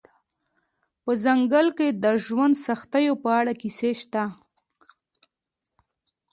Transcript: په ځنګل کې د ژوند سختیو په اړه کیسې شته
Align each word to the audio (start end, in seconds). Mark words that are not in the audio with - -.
په 1.03 1.11
ځنګل 1.23 1.67
کې 1.77 1.87
د 2.03 2.05
ژوند 2.25 2.53
سختیو 2.67 3.13
په 3.23 3.29
اړه 3.39 3.53
کیسې 3.61 3.91
شته 4.01 4.23